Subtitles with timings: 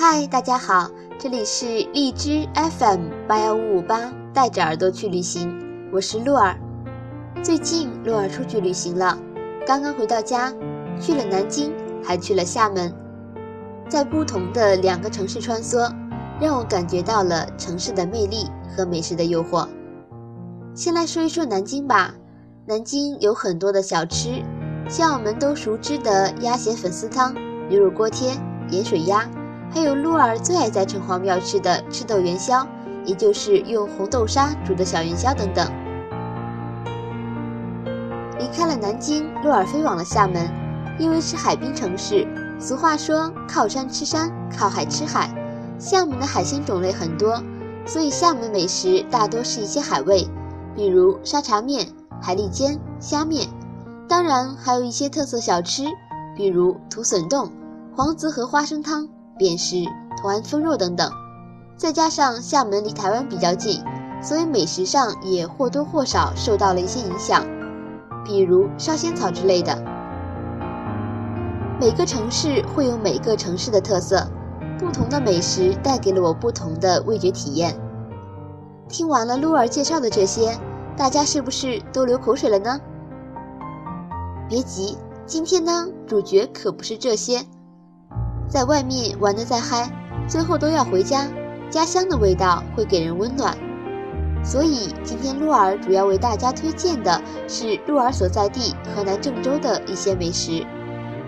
[0.00, 0.88] 嗨，大家好，
[1.18, 5.52] 这里是荔枝 FM 八幺五五八，带着耳朵去旅行，
[5.92, 6.56] 我是鹿儿。
[7.42, 9.18] 最近鹿儿出去旅行了，
[9.66, 10.54] 刚刚回到家，
[11.00, 12.94] 去了南京，还去了厦门，
[13.88, 15.92] 在不同的两个城市穿梭，
[16.40, 19.66] 让我感觉到了城市的魅力和美食的诱惑。
[20.76, 22.14] 先来说一说南京吧，
[22.66, 24.44] 南京有很多的小吃，
[24.88, 27.34] 像我们都熟知的鸭血粉丝汤、
[27.68, 28.30] 牛肉锅贴、
[28.70, 29.28] 盐水鸭。
[29.70, 32.66] 还有鹿儿最爱在城隍庙吃的赤豆元宵，
[33.04, 35.70] 也就是用红豆沙煮的小元宵等等。
[38.38, 40.48] 离开了南京，鹿儿飞往了厦门，
[40.98, 42.26] 因为是海滨城市，
[42.58, 45.28] 俗话说靠山吃山，靠海吃海。
[45.78, 47.40] 厦门的海鲜种类很多，
[47.86, 50.26] 所以厦门美食大多是一些海味，
[50.74, 51.86] 比如沙茶面、
[52.20, 53.46] 海蛎煎、虾面，
[54.08, 55.84] 当然还有一些特色小吃，
[56.34, 57.52] 比如土笋冻、
[57.94, 59.08] 黄子和花生汤。
[59.38, 59.76] 便是
[60.20, 61.10] 团风肉等等，
[61.76, 63.82] 再加上厦门离台湾比较近，
[64.20, 67.44] 所以美食上也或多或少受到了一些影响，
[68.24, 69.80] 比如烧仙草之类的。
[71.80, 74.26] 每个城市会有每个城市的特色，
[74.78, 77.74] 不同的美食带给了我不同的味觉体验。
[78.88, 80.58] 听完了鹿儿介绍的这些，
[80.96, 82.80] 大家是不是都流口水了呢？
[84.48, 87.44] 别急，今天呢，主角可不是这些。
[88.48, 89.90] 在外面玩得再嗨，
[90.26, 91.26] 最后都要回家。
[91.70, 93.54] 家乡的味道会给人温暖，
[94.42, 100.64] 所以今天鹿儿主要为大家推荐的是鹿儿所在地河南郑州的一些美食。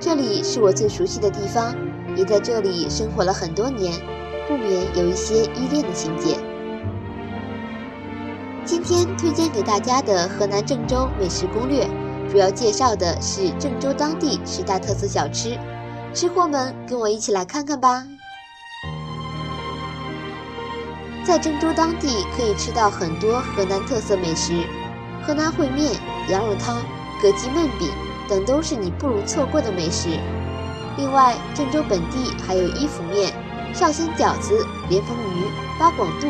[0.00, 1.74] 这里是我最熟悉的地方，
[2.16, 3.92] 也在这里生活了很多年，
[4.48, 6.38] 不免有一些依恋的情节。
[8.64, 11.86] 今天推荐给大家的河南郑州美食攻略，
[12.30, 15.58] 主要介绍的是郑州当地十大特色小吃。
[16.12, 18.04] 吃货们，跟我一起来看看吧。
[21.24, 24.64] 在郑州当地可以吃到很多河南特色美食，
[25.24, 25.94] 河南烩面、
[26.28, 26.82] 羊肉汤、
[27.22, 27.88] 葛记焖饼
[28.28, 30.08] 等都是你不容错过的美食。
[30.96, 33.32] 另外，郑州本地还有伊府面、
[33.72, 35.44] 绍兴饺子、莲蓬鱼、
[35.78, 36.26] 八广肚、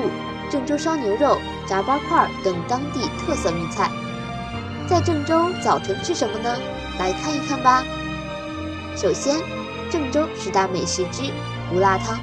[0.51, 3.91] 郑州烧牛肉、炸八块等当地特色名菜。
[4.87, 6.55] 在郑州早晨吃什么呢？
[6.99, 7.83] 来看一看吧。
[8.95, 9.41] 首先。
[9.91, 11.33] 郑州十大美食之
[11.69, 12.17] 胡辣汤。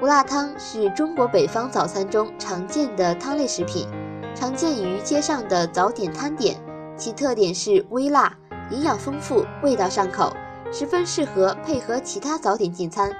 [0.00, 3.86] 胡辣汤是中国北方早餐中常见的汤类食品，
[4.34, 6.56] 常见于街上的早点摊点。
[6.96, 8.34] 其特点是微辣，
[8.70, 10.34] 营养丰富，味道上口，
[10.72, 13.12] 十分适合配合其他早点进餐。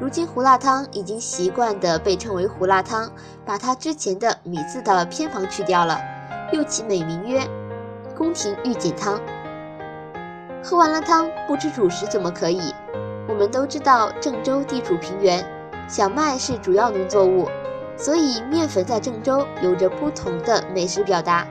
[0.00, 3.12] 如今胡辣汤已经习惯地被称为胡辣汤，
[3.44, 6.00] 把它之前的米字的偏旁去掉了，
[6.54, 7.46] 又起美名曰
[8.16, 9.20] 宫廷御锦汤。
[10.62, 12.74] 喝完了汤，不吃主食怎么可以？
[13.28, 15.44] 我们都知道郑州地处平原，
[15.88, 17.48] 小麦是主要农作物，
[17.96, 21.46] 所以面粉在郑州有着不同的美食表达。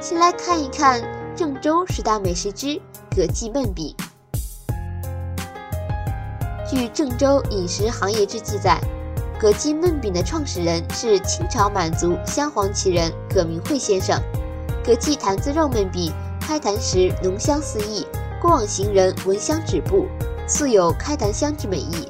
[0.00, 1.02] 先来看一看
[1.34, 2.80] 郑州十大美食之
[3.14, 3.94] 葛记焖饼。
[6.70, 8.78] 据郑州饮食行业志记载，
[9.40, 14.20] 葛记焖饼的创始人是清朝满族镶黄旗人葛明惠先生。
[14.84, 18.06] 葛记坛子肉焖饼开坛时浓香四溢。
[18.40, 20.06] 过往行人闻香止步，
[20.46, 22.08] 素有开坛香之美意。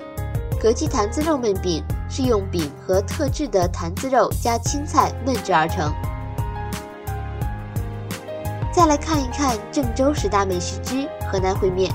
[0.61, 5.91] 葛记坛子肉焖饼是用饼和特制的坛子肉加青菜焖制而成。
[8.71, 11.91] 再来看一看郑州十大美食之河南烩面。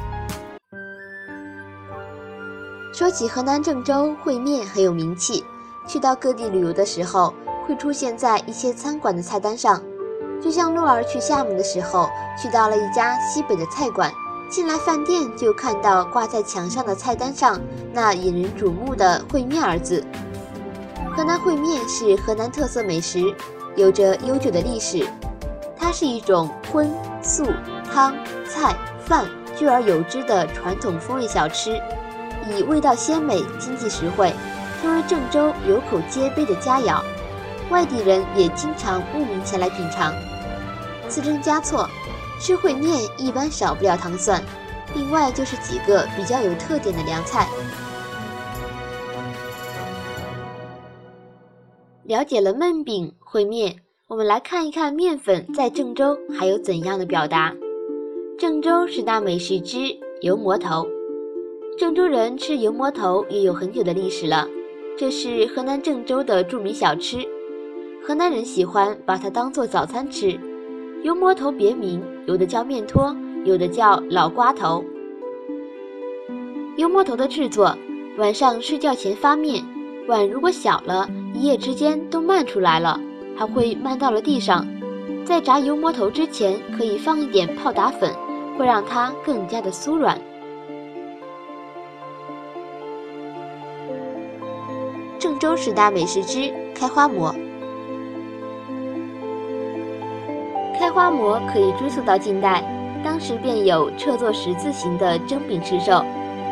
[2.92, 5.44] 说起河南郑州烩面很有名气，
[5.88, 7.34] 去到各地旅游的时候
[7.68, 9.80] 会出现在一些餐馆的菜单上。
[10.42, 12.10] 就像鹿儿去厦门的时候，
[12.42, 14.12] 去到了一家西北的菜馆。
[14.54, 17.60] 进来饭店就看到挂在墙上的菜单上
[17.92, 20.06] 那引人瞩目的“烩面”二字。
[21.18, 23.34] 河南烩面是河南特色美食，
[23.76, 25.08] 有着悠久的历史。
[25.76, 26.88] 它是一种荤
[27.20, 27.48] 素
[27.92, 28.14] 汤
[28.48, 31.82] 菜饭聚而有之的传统风味小吃，
[32.48, 34.32] 以味道鲜美、经济实惠，
[34.84, 37.02] 成为郑州有口皆碑的佳肴。
[37.72, 40.14] 外地人也经常慕名前来品尝。
[41.10, 41.90] 次真佳措。
[42.44, 44.44] 吃烩面一般少不了糖蒜，
[44.94, 47.48] 另外就是几个比较有特点的凉菜。
[52.04, 53.78] 了解了焖饼、烩面，
[54.10, 57.56] 我们来看一看面粉在郑州还有怎样的表达。
[58.38, 59.78] 郑州十大美食之
[60.20, 60.86] 油馍头，
[61.80, 64.46] 郑州人吃油馍头也有很久的历史了，
[64.98, 67.26] 这是河南郑州的著名小吃，
[68.06, 70.38] 河南人喜欢把它当做早餐吃。
[71.04, 73.14] 油馍头别名，有的叫面托，
[73.44, 74.82] 有的叫老瓜头。
[76.78, 77.76] 油馍头的制作，
[78.18, 79.62] 晚上睡觉前发面，
[80.08, 82.98] 碗如果小了，一夜之间都漫出来了，
[83.36, 84.66] 还会漫到了地上。
[85.26, 88.10] 在炸油馍头之前，可以放一点泡打粉，
[88.58, 90.18] 会让它更加的酥软。
[95.20, 97.36] 郑州十大美食之开花馍。
[100.94, 102.64] 花馍可以追溯到近代，
[103.04, 106.06] 当时便有侧做十字形的蒸饼市售。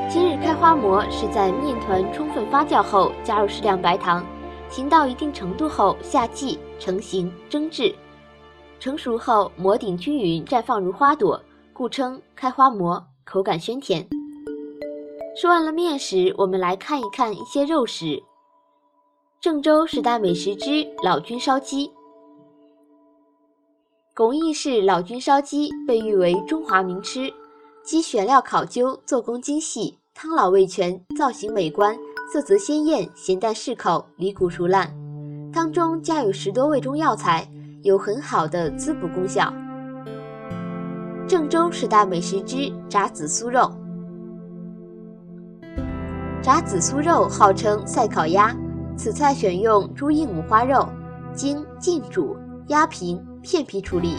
[0.09, 4.25] 今日开花馍是在面团充分发酵后，加入适量白糖，
[4.67, 7.93] 形到一定程度后下剂成型蒸制。
[8.79, 11.39] 成熟后馍顶均匀绽放如花朵，
[11.71, 14.07] 故称开花馍，口感鲜甜。
[15.39, 18.23] 说完了面食，我们来看一看一些肉食。
[19.39, 21.91] 郑州十大美食之老君烧鸡。
[24.21, 27.21] 巩义式老君烧鸡被誉为中华名吃，
[27.83, 31.97] 鸡选料考究，做工精细，汤老味全，造型美观，
[32.31, 34.93] 色泽鲜艳，咸淡适口，里骨熟烂。
[35.51, 37.49] 汤中加有十多味中药材，
[37.81, 39.51] 有很好的滋补功效。
[41.27, 43.71] 郑州十大美食之炸紫苏肉。
[46.43, 48.55] 炸紫苏肉号称赛烤鸭，
[48.95, 50.87] 此菜选用猪硬五花肉，
[51.33, 52.37] 经浸煮
[52.67, 53.19] 压平。
[53.43, 54.17] 片皮处理，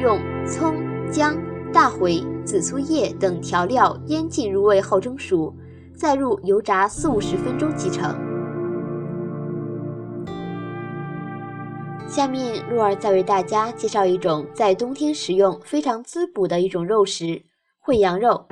[0.00, 0.74] 用葱、
[1.10, 1.36] 姜、
[1.72, 5.54] 大茴、紫苏叶等调料腌浸入味后蒸熟，
[5.94, 8.14] 再入油炸四五十分钟即成。
[12.08, 17.40] 下面鹿儿再为大家介绍一种在冬天食用非常滋补的一种肉食——
[17.84, 18.44] 烩羊肉。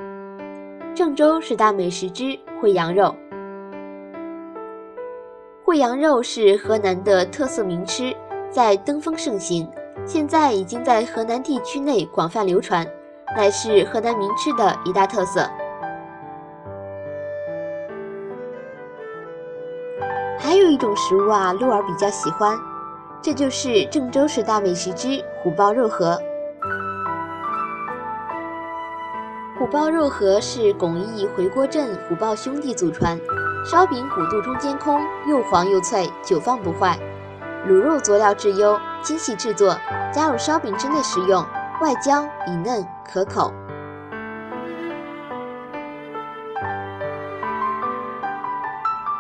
[0.95, 3.15] 郑州十大美食之烩羊肉。
[5.65, 8.15] 烩羊肉是河南的特色名吃，
[8.51, 9.69] 在登封盛行。
[10.05, 12.87] 现在已经在河南地区内广泛流传，
[13.37, 15.49] 乃是河南名吃的一大特色。
[20.39, 22.59] 还有一种食物啊，鹿儿比较喜欢，
[23.23, 26.19] 这就是郑州十大美食之虎豹肉盒。
[29.59, 33.19] 虎豹肉盒是巩义回锅镇虎豹兄弟祖传，
[33.65, 36.99] 烧饼骨肚中间空，又黄又脆，久放不坏。
[37.69, 39.77] 卤肉佐料质优，精细制作，
[40.13, 41.47] 加入烧饼之内食用，
[41.81, 43.53] 外焦里嫩可口。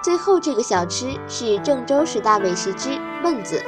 [0.02, 2.90] 最后这个小吃是郑州十大美食之
[3.22, 3.62] 焖子。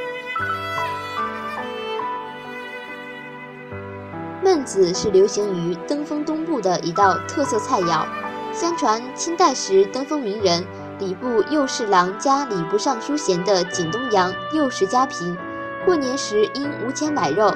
[4.42, 8.04] 焖子是流行于登封东部的一道特色菜肴，
[8.52, 10.66] 相传清代时登封名人。
[11.00, 15.36] 礼部右侍郎加礼部尚书衔的景东阳幼时家贫，
[15.84, 17.52] 过年时因无钱买肉，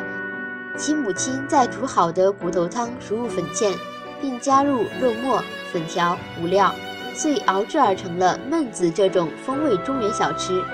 [0.76, 3.72] 其母亲在煮好的骨头汤熟入粉芡，
[4.20, 5.40] 并加入肉末、
[5.72, 6.74] 粉条、五料，
[7.14, 10.64] 遂熬制而成了焖子这种风味中原小吃。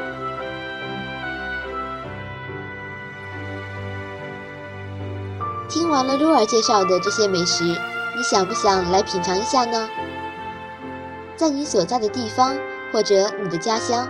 [5.68, 7.64] 听完了露儿介绍的这些美食，
[8.16, 9.88] 你想不想来品尝一下呢？
[11.44, 12.56] 在你所在的地方
[12.90, 14.08] 或者你的家乡，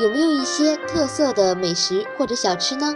[0.00, 2.94] 有没有一些特色的美食或者小吃呢？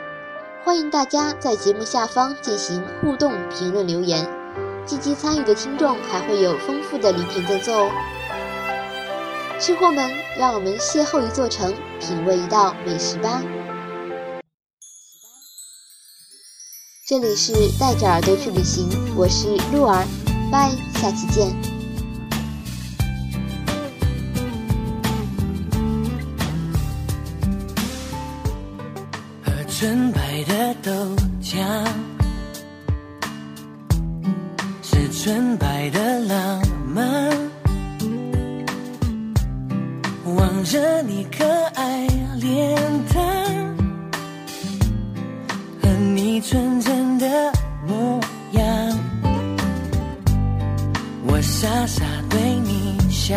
[0.65, 4.25] 欢迎大家在节目下方进行互动评论留言，
[4.87, 7.91] 积极参与的听众还会有丰富的礼品赠送哦。
[9.59, 13.43] 吃货们，让我们邂逅一座城，品味一道美食吧。
[17.09, 20.07] 这里是带着耳朵去旅行，我是鹿儿，
[20.53, 21.80] 拜，下期见。
[29.81, 30.93] 纯白的豆
[31.41, 31.57] 浆，
[34.83, 37.31] 是纯白的浪漫。
[40.37, 41.47] 望着你可
[41.77, 42.07] 爱
[42.39, 42.77] 脸
[43.15, 43.75] 蛋
[45.83, 47.51] 和你纯真的
[47.89, 48.21] 模
[48.53, 48.99] 样，
[51.27, 53.35] 我傻傻对你笑，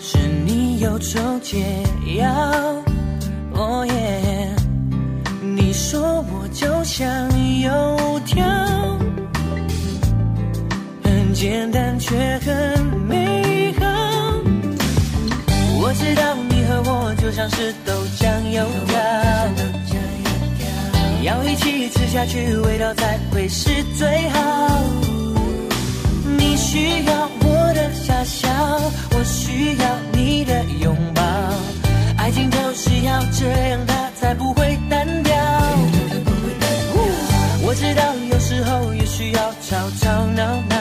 [0.00, 1.82] 是你忧愁解
[2.16, 2.79] 药。
[6.92, 7.08] 像
[7.60, 8.44] 油条，
[11.04, 13.86] 很简单却很美好。
[15.80, 18.98] 我知道你和我就像是豆浆油条，
[21.22, 24.82] 要一起吃下去，味道才会是最好。
[26.36, 28.50] 你需要我的傻笑，
[29.12, 31.22] 我需要你的拥抱。
[32.18, 35.36] 爱情就是要这样，它才不会单调。
[37.70, 40.76] 我知道有时候也需要吵吵闹闹。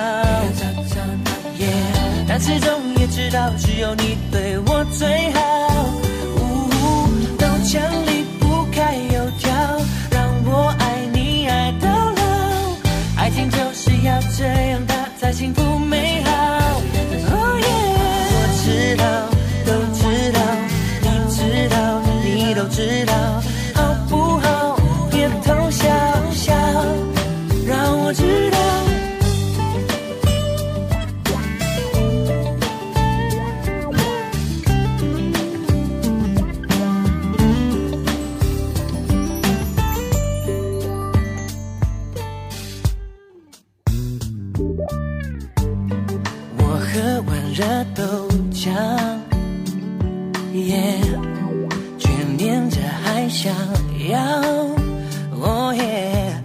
[2.27, 5.39] 但始终也知道只有你对我最好。
[6.37, 6.67] 呜，
[7.37, 9.51] 都奖离不开油条，
[10.09, 13.21] 让我爱你爱到老。
[13.21, 15.61] 爱情就是要这样，它才幸福
[53.41, 53.55] 想
[54.09, 54.19] 要，
[55.39, 56.43] 哦耶，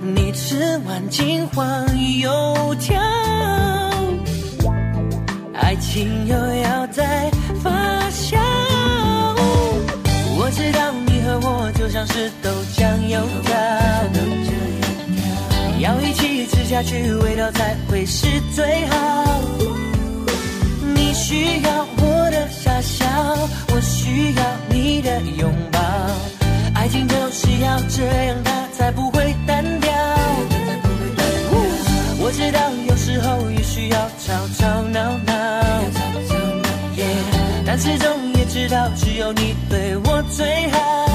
[0.00, 1.84] 你吃完金黄
[2.20, 2.96] 油条，
[5.54, 7.28] 爱情又要再
[7.60, 7.72] 发
[8.10, 8.38] 酵。
[10.38, 13.56] 我知道你和我就像是豆浆油条。
[15.80, 19.40] 要一起吃下去，味道才会是最好。
[20.94, 23.04] 你需要我的傻笑，
[23.74, 25.75] 我需要你的拥抱。
[26.86, 29.92] 爱情就是要这样，它才不会单调。
[32.20, 35.34] 我知道有时候也需要吵吵闹闹，
[37.66, 41.05] 但始终也知道只有你对我最好。